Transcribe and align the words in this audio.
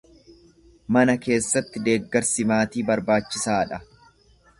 Mana 0.95 1.15
keessatti 1.25 1.83
deeggarsi 1.89 2.47
maatii 2.53 2.85
barbaachisaadha. 2.89 3.81